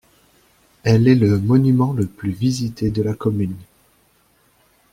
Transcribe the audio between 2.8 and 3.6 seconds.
de la commune.